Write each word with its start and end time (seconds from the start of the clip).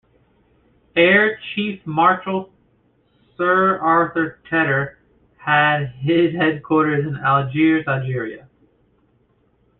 Air 0.95 1.39
Chief 1.53 1.79
Marshal 1.85 2.51
Sir 3.37 3.77
Arthur 3.77 4.39
Tedder 4.49 4.97
had 5.37 5.89
his 5.99 6.33
headquarters 6.35 7.05
in 7.05 7.17
Algiers, 7.17 7.85
Algeria. 7.87 8.47